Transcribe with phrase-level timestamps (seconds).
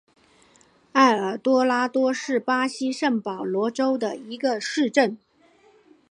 [0.93, 5.15] 埃尔多拉多是巴西圣保罗州的一个市镇。